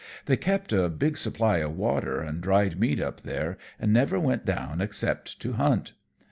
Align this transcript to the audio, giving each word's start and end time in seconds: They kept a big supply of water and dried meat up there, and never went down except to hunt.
They 0.25 0.35
kept 0.35 0.73
a 0.73 0.89
big 0.89 1.15
supply 1.15 1.57
of 1.57 1.77
water 1.77 2.21
and 2.21 2.41
dried 2.41 2.79
meat 2.79 2.99
up 2.99 3.21
there, 3.21 3.59
and 3.79 3.93
never 3.93 4.19
went 4.19 4.45
down 4.45 4.81
except 4.81 5.39
to 5.41 5.53
hunt. 5.53 5.93